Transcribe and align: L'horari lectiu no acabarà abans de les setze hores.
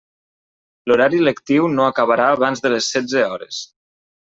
L'horari 0.91 1.21
lectiu 1.27 1.69
no 1.75 1.87
acabarà 1.91 2.33
abans 2.41 2.67
de 2.67 2.77
les 2.77 2.93
setze 2.97 3.27
hores. 3.33 3.67